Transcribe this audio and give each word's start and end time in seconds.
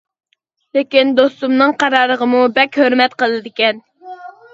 لېكىن، 0.77 1.11
دوستۇمنىڭ 1.19 1.73
قارارىغىمۇ 1.83 2.39
بەك 2.55 2.79
ھۆرمەت 2.85 3.15
قىلىدىكەن. 3.21 3.83